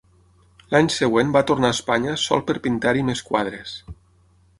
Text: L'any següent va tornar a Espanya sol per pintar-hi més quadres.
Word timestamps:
L'any 0.75 0.87
següent 0.93 1.33
va 1.35 1.43
tornar 1.51 1.71
a 1.73 1.75
Espanya 1.77 2.15
sol 2.21 2.41
per 2.47 2.55
pintar-hi 2.65 3.05
més 3.11 3.23
quadres. 3.29 3.75